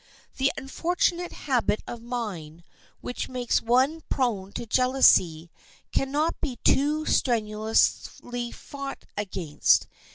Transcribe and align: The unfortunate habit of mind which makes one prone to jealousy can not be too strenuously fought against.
The 0.37 0.51
unfortunate 0.57 1.31
habit 1.31 1.83
of 1.85 2.01
mind 2.01 2.63
which 3.01 3.29
makes 3.29 3.61
one 3.61 4.01
prone 4.09 4.51
to 4.53 4.65
jealousy 4.65 5.51
can 5.91 6.11
not 6.11 6.41
be 6.41 6.55
too 6.63 7.05
strenuously 7.05 8.51
fought 8.51 9.05
against. 9.15 9.85